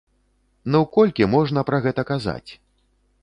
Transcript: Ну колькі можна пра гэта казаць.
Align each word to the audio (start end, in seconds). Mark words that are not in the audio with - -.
Ну 0.75 0.79
колькі 0.95 1.27
можна 1.35 1.63
пра 1.69 1.77
гэта 1.85 2.01
казаць. 2.13 2.51